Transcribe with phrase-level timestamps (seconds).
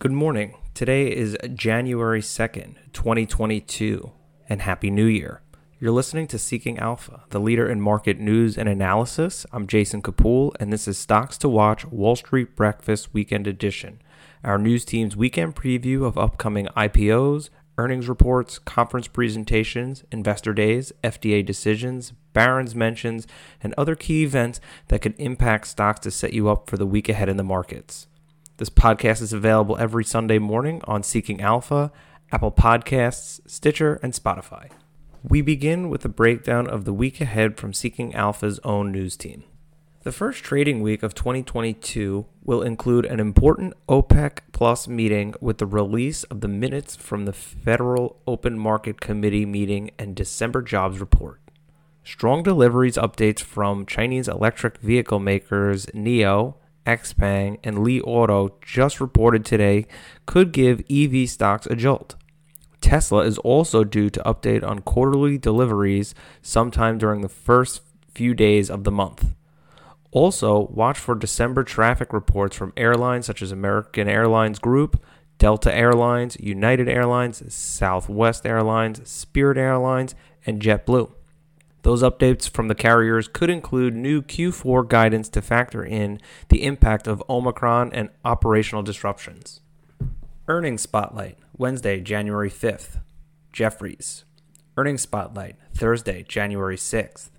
[0.00, 0.54] Good morning.
[0.74, 4.12] Today is January 2nd, 2022,
[4.48, 5.42] and Happy New Year.
[5.80, 9.44] You're listening to Seeking Alpha, the leader in market news and analysis.
[9.50, 14.00] I'm Jason Capul, and this is Stocks to Watch Wall Street Breakfast Weekend Edition,
[14.44, 21.44] our news team's weekend preview of upcoming IPOs, earnings reports, conference presentations, investor days, FDA
[21.44, 23.26] decisions, Barron's mentions,
[23.60, 27.08] and other key events that could impact stocks to set you up for the week
[27.08, 28.06] ahead in the markets.
[28.58, 31.92] This podcast is available every Sunday morning on Seeking Alpha,
[32.32, 34.68] Apple Podcasts, Stitcher, and Spotify.
[35.22, 39.44] We begin with a breakdown of the week ahead from Seeking Alpha's own news team.
[40.02, 45.66] The first trading week of 2022 will include an important OPEC Plus meeting with the
[45.66, 51.40] release of the minutes from the Federal Open Market Committee meeting and December jobs report.
[52.02, 56.56] Strong deliveries updates from Chinese electric vehicle makers NIO
[56.88, 59.86] Xpeng, and Li Auto just reported today
[60.24, 62.16] could give EV stocks a jolt.
[62.80, 67.82] Tesla is also due to update on quarterly deliveries sometime during the first
[68.14, 69.34] few days of the month.
[70.10, 75.02] Also, watch for December traffic reports from airlines such as American Airlines Group,
[75.36, 80.14] Delta Airlines, United Airlines, Southwest Airlines, Spirit Airlines,
[80.46, 81.12] and JetBlue.
[81.82, 87.06] Those updates from the carriers could include new Q4 guidance to factor in the impact
[87.06, 89.60] of Omicron and operational disruptions.
[90.48, 93.00] Earnings Spotlight, Wednesday, January 5th.
[93.52, 94.24] Jefferies.
[94.76, 97.30] Earnings Spotlight, Thursday, January 6th.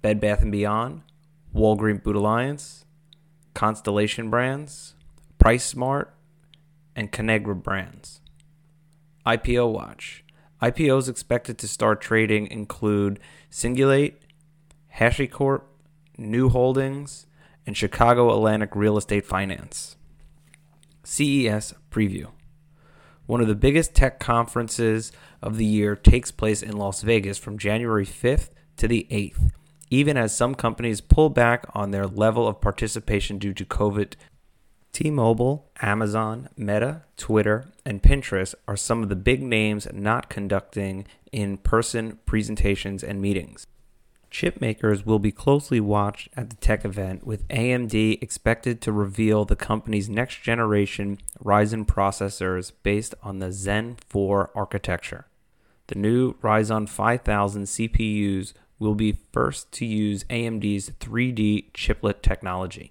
[0.00, 1.02] Bed Bath & Beyond,
[1.54, 2.84] Walgreen Boot Alliance,
[3.54, 4.94] Constellation Brands,
[5.38, 6.08] PriceSmart,
[6.94, 8.20] and Conagra Brands.
[9.26, 10.24] IPO Watch.
[10.60, 13.20] IPOs expected to start trading include
[13.50, 14.14] Cingulate,
[14.96, 15.62] HashiCorp,
[16.16, 17.26] New Holdings,
[17.64, 19.96] and Chicago Atlantic Real Estate Finance.
[21.04, 22.28] CES Preview.
[23.26, 27.58] One of the biggest tech conferences of the year takes place in Las Vegas from
[27.58, 28.48] January 5th
[28.78, 29.52] to the 8th,
[29.90, 34.14] even as some companies pull back on their level of participation due to COVID
[34.92, 41.06] T Mobile, Amazon, Meta, Twitter, and Pinterest are some of the big names not conducting
[41.32, 43.66] in person presentations and meetings.
[44.30, 49.44] Chip makers will be closely watched at the tech event, with AMD expected to reveal
[49.44, 55.26] the company's next generation Ryzen processors based on the Zen 4 architecture.
[55.86, 62.90] The new Ryzen 5000 CPUs will be first to use AMD's 3D chiplet technology.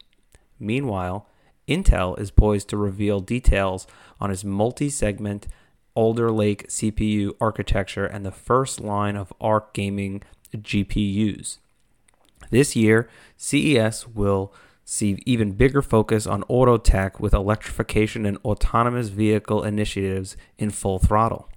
[0.59, 1.27] Meanwhile,
[1.67, 3.87] Intel is poised to reveal details
[4.19, 5.47] on its multi segment
[5.95, 10.21] Alder Lake CPU architecture and the first line of ARC gaming
[10.55, 11.57] GPUs.
[12.51, 14.53] This year, CES will
[14.85, 20.99] see even bigger focus on auto tech with electrification and autonomous vehicle initiatives in full
[20.99, 21.49] throttle.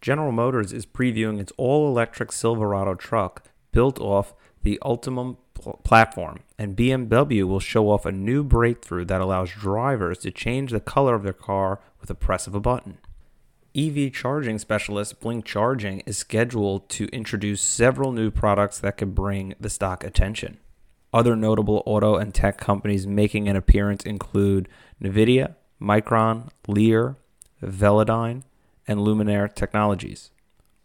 [0.00, 6.40] General Motors is previewing its all electric Silverado truck built off the Ultium pl- platform,
[6.58, 11.14] and BMW will show off a new breakthrough that allows drivers to change the color
[11.14, 12.98] of their car with a press of a button.
[13.76, 19.54] EV charging specialist Blink Charging is scheduled to introduce several new products that could bring
[19.58, 20.58] the stock attention.
[21.12, 24.68] Other notable auto and tech companies making an appearance include
[25.02, 27.16] Nvidia, Micron, Lear,
[27.62, 28.42] Velodyne,
[28.86, 30.30] and Luminar Technologies.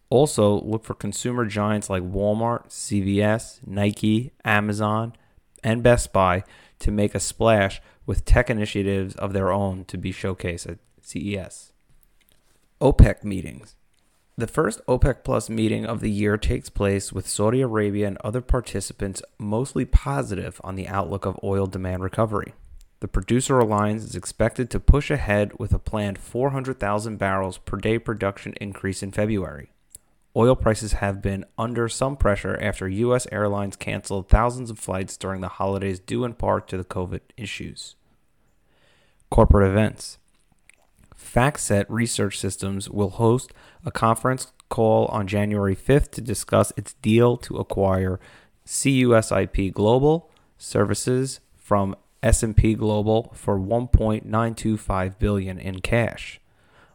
[0.10, 5.14] Also, look for consumer giants like Walmart, CVS, Nike, Amazon,
[5.64, 6.44] and Best Buy
[6.80, 11.74] to make a splash with tech initiatives of their own to be showcased at CES.
[12.82, 13.76] OPEC meetings.
[14.36, 18.42] The first OPEC Plus meeting of the year takes place with Saudi Arabia and other
[18.42, 22.54] participants mostly positive on the outlook of oil demand recovery.
[23.02, 28.00] The producer alliance is expected to push ahead with a planned 400,000 barrels per day
[28.00, 29.70] production increase in February
[30.36, 33.28] oil prices have been under some pressure after U.S.
[33.32, 37.96] airlines canceled thousands of flights during the holidays due in part to the COVID issues.
[39.30, 40.18] Corporate events.
[41.18, 43.52] FactSet Research Systems will host
[43.86, 48.20] a conference call on January 5th to discuss its deal to acquire
[48.66, 56.40] CUSIP Global Services from S&P Global for 1.925 billion in cash.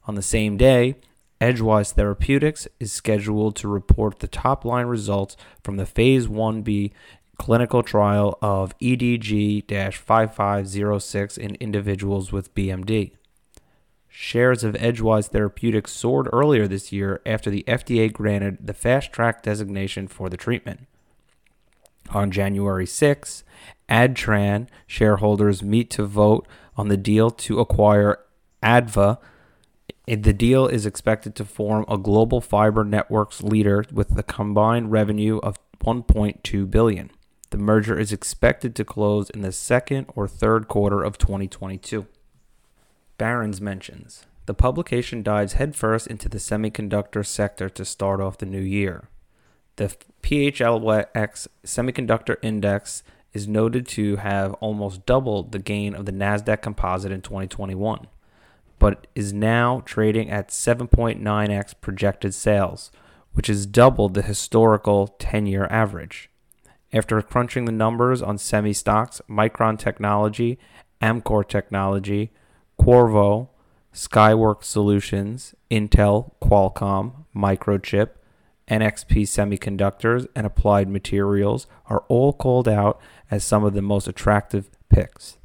[0.06, 0.96] On the same day,
[1.40, 6.92] Edgewise Therapeutics is scheduled to report the top line results from the Phase 1b
[7.38, 13.12] clinical trial of EDG 5506 in individuals with BMD.
[14.08, 19.42] Shares of Edgewise Therapeutics soared earlier this year after the FDA granted the fast track
[19.42, 20.86] designation for the treatment.
[22.10, 23.42] On January 6,
[23.88, 26.46] Adtran shareholders meet to vote
[26.76, 28.20] on the deal to acquire
[28.62, 29.18] ADVA.
[30.06, 35.38] The deal is expected to form a global fiber networks leader with a combined revenue
[35.38, 37.10] of 1.2 billion.
[37.50, 42.06] The merger is expected to close in the second or third quarter of 2022.
[43.16, 48.60] Barron's mentions the publication dives headfirst into the semiconductor sector to start off the new
[48.60, 49.08] year.
[49.76, 53.02] The PHLX Semiconductor Index
[53.32, 58.06] is noted to have almost doubled the gain of the Nasdaq Composite in 2021,
[58.84, 62.92] but is now trading at 7.9x projected sales,
[63.32, 66.28] which is double the historical 10-year average.
[66.92, 70.58] After crunching the numbers on semi stocks, Micron Technology,
[71.00, 72.30] Amkor Technology,
[72.78, 73.48] Qorvo,
[73.94, 78.10] Skyworks Solutions, Intel, Qualcomm, Microchip,
[78.68, 84.68] NXP Semiconductors, and Applied Materials are all called out as some of the most attractive
[84.90, 85.38] picks.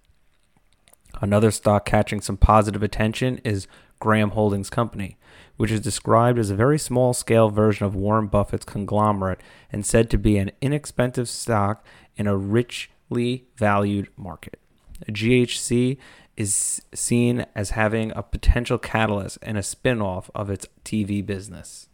[1.21, 3.67] Another stock catching some positive attention is
[3.99, 5.17] Graham Holdings Company,
[5.57, 10.09] which is described as a very small scale version of Warren Buffett's conglomerate and said
[10.09, 11.85] to be an inexpensive stock
[12.15, 14.59] in a richly valued market.
[15.07, 15.97] GHC
[16.37, 21.89] is seen as having a potential catalyst and a spin off of its TV business.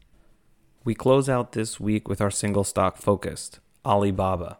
[0.83, 4.59] We close out this week with our single stock focused Alibaba.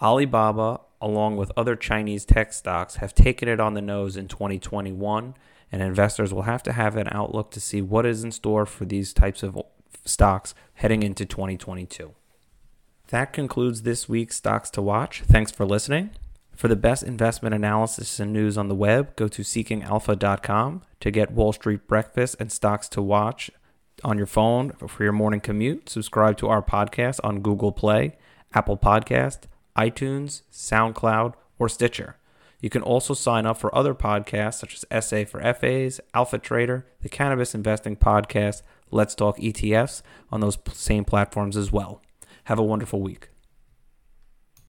[0.00, 5.34] Alibaba, along with other Chinese tech stocks, have taken it on the nose in 2021,
[5.72, 8.84] and investors will have to have an outlook to see what is in store for
[8.84, 9.58] these types of
[10.04, 12.12] stocks heading into 2022.
[13.08, 15.22] That concludes this week's Stocks to Watch.
[15.22, 16.10] Thanks for listening.
[16.54, 21.32] For the best investment analysis and news on the web, go to seekingalpha.com to get
[21.32, 23.50] Wall Street breakfast and stocks to watch
[24.04, 25.88] on your phone for your morning commute.
[25.88, 28.16] Subscribe to our podcast on Google Play,
[28.54, 29.44] Apple Podcast,
[29.80, 32.16] iTunes, SoundCloud, or Stitcher.
[32.60, 36.86] You can also sign up for other podcasts such as SA for FAs, Alpha Trader,
[37.00, 38.60] the Cannabis Investing Podcast,
[38.90, 42.02] Let's Talk ETFs on those same platforms as well.
[42.44, 43.30] Have a wonderful week.